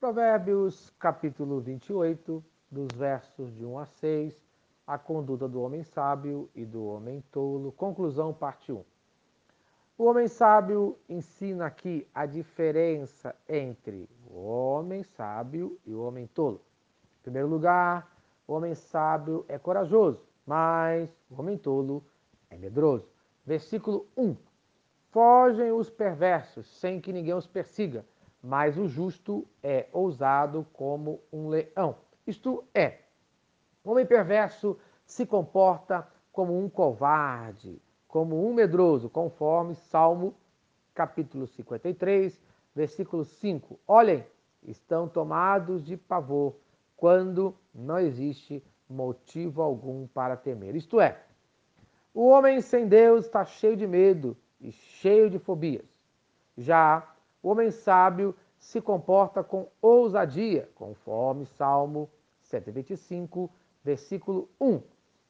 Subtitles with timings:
[0.00, 4.34] Provérbios capítulo 28, dos versos de 1 a 6,
[4.86, 7.70] a conduta do homem sábio e do homem tolo.
[7.70, 8.82] Conclusão, parte 1.
[9.98, 16.62] O homem sábio ensina aqui a diferença entre o homem sábio e o homem tolo.
[17.18, 18.10] Em primeiro lugar,
[18.48, 22.02] o homem sábio é corajoso, mas o homem tolo
[22.48, 23.06] é medroso.
[23.44, 24.34] Versículo 1.
[25.10, 28.02] Fogem os perversos sem que ninguém os persiga
[28.42, 31.96] mas o justo é ousado como um leão.
[32.26, 33.00] Isto é,
[33.84, 40.34] o homem perverso se comporta como um covarde, como um medroso, conforme Salmo
[40.94, 42.40] capítulo 53,
[42.74, 43.78] versículo 5.
[43.86, 44.24] Olhem,
[44.62, 46.54] estão tomados de pavor
[46.96, 50.76] quando não existe motivo algum para temer.
[50.76, 51.20] Isto é,
[52.12, 55.86] o homem sem Deus está cheio de medo e cheio de fobias.
[56.56, 57.09] Já
[57.42, 62.10] o homem sábio se comporta com ousadia, conforme Salmo
[62.42, 63.50] 125,
[63.82, 64.82] versículo 1.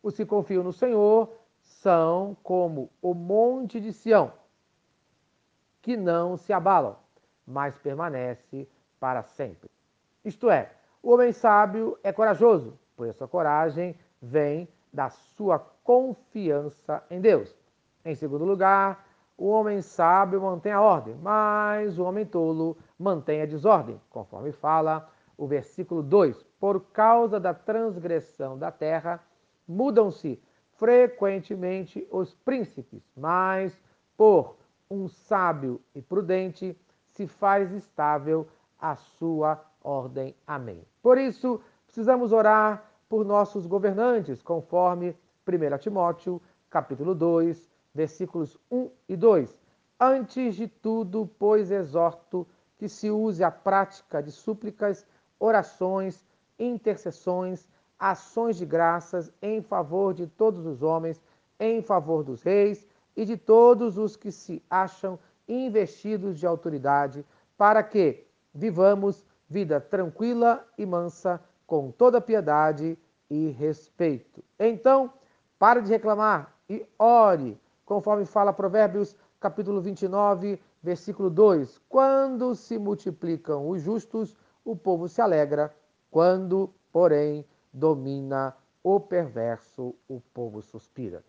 [0.02, 4.32] Os que confiam no Senhor são como o monte de Sião,
[5.80, 6.96] que não se abalam,
[7.46, 8.68] mas permanece
[8.98, 9.70] para sempre.
[10.24, 17.02] Isto é, o homem sábio é corajoso, pois a sua coragem vem da sua confiança
[17.10, 17.56] em Deus.
[18.04, 19.06] Em segundo lugar,
[19.40, 25.08] o homem sábio mantém a ordem, mas o homem tolo mantém a desordem, conforme fala
[25.34, 26.42] o versículo 2.
[26.60, 29.18] Por causa da transgressão da terra,
[29.66, 30.38] mudam-se
[30.72, 33.74] frequentemente os príncipes, mas
[34.14, 34.58] por
[34.90, 38.46] um sábio e prudente se faz estável
[38.78, 40.36] a sua ordem.
[40.46, 40.84] Amém.
[41.02, 45.16] Por isso, precisamos orar por nossos governantes, conforme
[45.48, 49.58] 1 Timóteo, capítulo 2, versículos 1 e 2.
[49.98, 52.46] Antes de tudo, pois, exorto
[52.78, 55.06] que se use a prática de súplicas,
[55.38, 56.24] orações,
[56.58, 57.68] intercessões,
[57.98, 61.20] ações de graças em favor de todos os homens,
[61.58, 67.24] em favor dos reis e de todos os que se acham investidos de autoridade,
[67.58, 68.24] para que
[68.54, 72.98] vivamos vida tranquila e mansa, com toda piedade
[73.28, 74.42] e respeito.
[74.58, 75.12] Então,
[75.58, 83.68] pare de reclamar e ore conforme fala Provérbios capítulo 29, versículo 2: Quando se multiplicam
[83.68, 85.74] os justos, o povo se alegra,
[86.08, 91.24] quando, porém, domina o perverso, o povo suspira.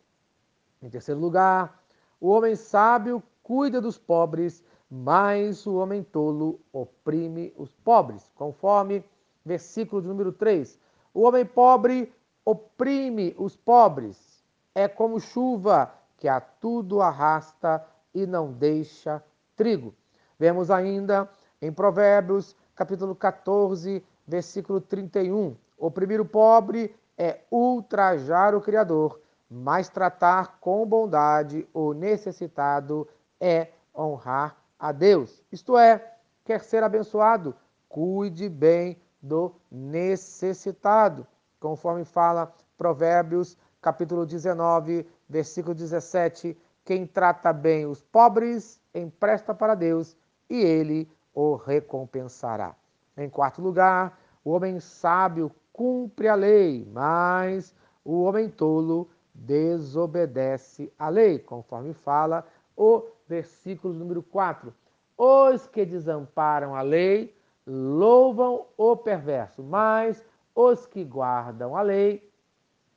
[0.84, 1.82] Em terceiro lugar,
[2.20, 9.04] o homem sábio cuida dos pobres, mas o homem tolo oprime os pobres, conforme
[9.44, 10.80] versículo de número 3.
[11.12, 12.14] O homem pobre
[12.46, 14.46] oprime os pobres,
[14.76, 17.84] é como chuva que a tudo arrasta
[18.14, 19.24] e não deixa
[19.56, 19.92] trigo.
[20.38, 21.28] Vemos ainda
[21.60, 25.58] em Provérbios, capítulo 14, versículo 31.
[25.80, 33.08] Oprimir o pobre é ultrajar o Criador, mas tratar com bondade o necessitado
[33.40, 35.44] é honrar a Deus.
[35.52, 37.56] Isto é, quer ser abençoado,
[37.90, 41.26] cuide bem do necessitado,
[41.60, 50.16] conforme fala Provérbios, capítulo 19, versículo 17: Quem trata bem os pobres empresta para Deus
[50.50, 52.76] e ele o recompensará.
[53.18, 61.08] Em quarto lugar, o homem sábio cumpre a lei, mas o homem tolo desobedece a
[61.08, 64.74] lei, conforme fala o versículo número 4.
[65.18, 67.34] Os que desamparam a lei
[67.66, 70.22] louvam o perverso, mas
[70.54, 72.31] os que guardam a lei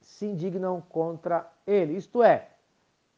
[0.05, 1.97] se indignam contra ele.
[1.97, 2.51] Isto é,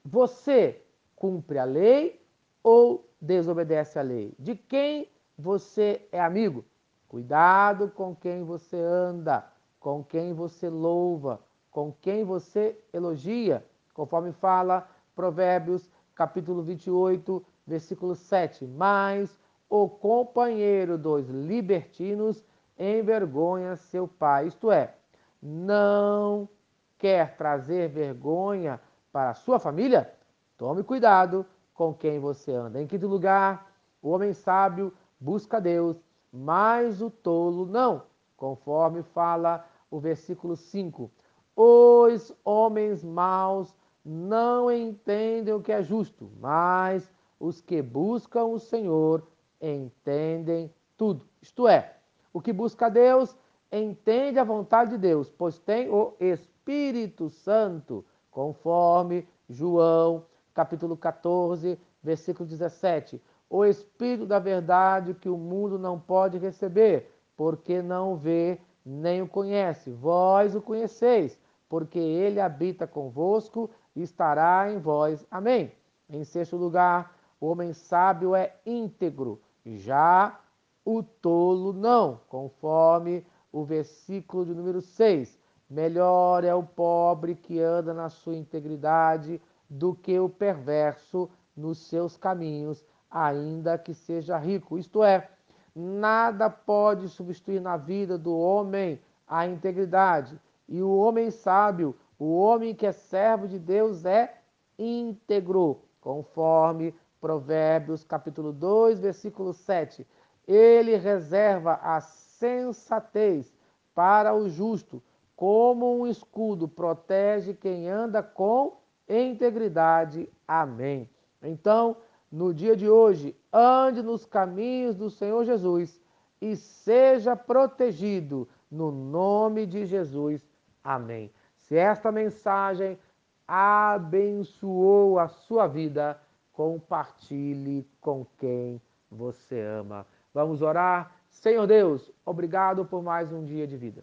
[0.05, 0.83] você
[1.17, 2.25] cumpre a lei
[2.63, 4.35] ou desobedece a lei?
[4.39, 6.65] De quem você é amigo?
[7.09, 9.47] Cuidado com quem você anda,
[9.81, 18.65] com quem você louva, com quem você elogia, conforme fala Provérbios capítulo 28, versículo 7.
[18.65, 22.45] Mas o companheiro dos libertinos
[22.79, 24.47] envergonha seu pai.
[24.47, 24.95] Isto é,
[25.43, 26.49] não
[26.99, 28.81] quer trazer vergonha
[29.13, 30.13] para a sua família,
[30.57, 32.81] tome cuidado com quem você anda.
[32.81, 33.71] Em quinto lugar,
[34.03, 35.97] o homem sábio busca Deus,
[36.33, 38.03] mas o tolo não,
[38.37, 41.11] conforme fala o versículo 5.
[41.55, 47.11] Os homens maus não entendem o que é justo, mas
[47.41, 49.27] os que buscam o Senhor
[49.61, 51.27] entendem tudo.
[51.41, 51.97] Isto é,
[52.33, 53.37] o que busca Deus
[53.73, 61.79] entende a vontade de Deus, pois tem o Espírito Espírito Santo, conforme João, capítulo 14,
[62.03, 63.23] versículo 17.
[63.49, 69.29] O Espírito da verdade que o mundo não pode receber, porque não vê nem o
[69.29, 69.93] conhece.
[69.93, 75.25] Vós o conheceis, porque ele habita convosco e estará em vós.
[75.31, 75.71] Amém.
[76.11, 80.41] Em sexto lugar, o homem sábio é íntegro, já
[80.85, 85.46] o tolo não, conforme o versículo de número 6.
[85.69, 92.17] Melhor é o pobre que anda na sua integridade do que o perverso nos seus
[92.17, 94.79] caminhos, ainda que seja rico.
[94.79, 95.29] Isto é,
[95.75, 100.41] nada pode substituir na vida do homem a integridade.
[100.69, 104.39] E o homem sábio, o homem que é servo de Deus, é
[104.79, 110.07] íntegro, conforme Provérbios capítulo 2, versículo 7.
[110.47, 113.53] Ele reserva a sensatez
[113.95, 115.03] para o justo,
[115.37, 120.29] como um escudo protege quem anda com integridade.
[120.49, 121.09] Amém.
[121.43, 121.99] Então,
[122.33, 126.01] no dia de hoje, ande nos caminhos do Senhor Jesus
[126.41, 130.43] e seja protegido no nome de Jesus.
[130.83, 131.31] Amém.
[131.55, 132.99] Se esta mensagem
[133.47, 136.21] abençoou a sua vida,
[136.53, 138.81] compartilhe com quem
[139.11, 140.07] você ama.
[140.33, 141.13] Vamos orar?
[141.29, 144.03] Senhor Deus, obrigado por mais um dia de vida.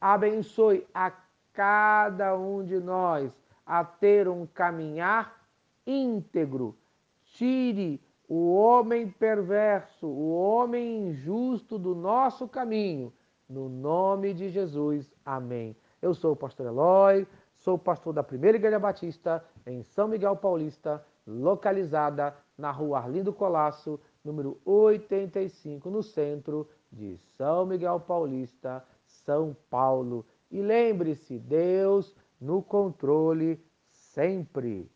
[0.00, 1.12] Abençoe a
[1.52, 3.32] cada um de nós
[3.66, 5.44] a ter um caminhar
[5.86, 6.76] íntegro.
[7.24, 13.12] Tire o homem perverso, o homem injusto do nosso caminho.
[13.48, 15.12] No nome de Jesus.
[15.24, 15.76] Amém.
[16.00, 21.04] Eu sou o pastor Eloy, sou pastor da Primeira Igreja Batista em São Miguel Paulista,
[21.26, 30.24] localizada na rua Arlindo Colasso, número 85, no centro de São Miguel Paulista, São Paulo.
[30.50, 33.60] E lembre-se, Deus no controle
[33.90, 34.90] sempre.